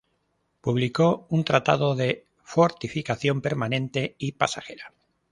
[0.61, 4.93] Publicó un "Tratado de fortificación permanente y pasajera".